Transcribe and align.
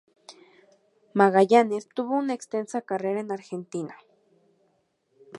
Magallanes 1.13 1.87
tuvo 1.87 2.15
una 2.17 2.33
extensa 2.33 2.81
carrera 2.81 3.19
en 3.19 3.31
Argentina. 3.31 3.95